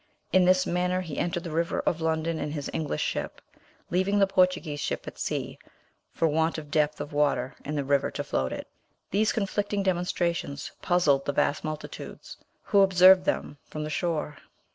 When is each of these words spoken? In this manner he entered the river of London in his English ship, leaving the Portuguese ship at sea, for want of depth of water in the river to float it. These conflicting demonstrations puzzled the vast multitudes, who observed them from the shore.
In 0.33 0.45
this 0.45 0.65
manner 0.65 1.01
he 1.01 1.19
entered 1.19 1.43
the 1.43 1.51
river 1.51 1.81
of 1.81 2.01
London 2.01 2.39
in 2.39 2.49
his 2.53 2.71
English 2.73 3.03
ship, 3.03 3.39
leaving 3.91 4.17
the 4.17 4.25
Portuguese 4.25 4.79
ship 4.79 5.07
at 5.07 5.19
sea, 5.19 5.59
for 6.11 6.27
want 6.27 6.57
of 6.57 6.71
depth 6.71 6.99
of 6.99 7.13
water 7.13 7.55
in 7.63 7.75
the 7.75 7.83
river 7.83 8.09
to 8.09 8.23
float 8.23 8.51
it. 8.51 8.67
These 9.11 9.31
conflicting 9.31 9.83
demonstrations 9.83 10.71
puzzled 10.81 11.25
the 11.25 11.33
vast 11.33 11.63
multitudes, 11.63 12.37
who 12.63 12.81
observed 12.81 13.25
them 13.25 13.59
from 13.69 13.83
the 13.83 13.91
shore. 13.91 14.37